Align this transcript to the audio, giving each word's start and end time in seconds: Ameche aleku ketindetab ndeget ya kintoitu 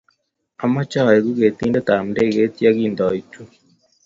Ameche 0.63 0.97
aleku 1.01 1.31
ketindetab 1.39 2.01
ndeget 2.09 2.53
ya 2.63 2.71
kintoitu 2.77 3.41